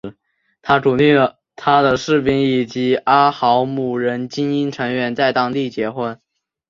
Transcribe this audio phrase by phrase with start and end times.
[0.63, 1.11] 他鼓励
[1.55, 6.19] 他的士兵以及阿豪姆人精英成员在当地结婚。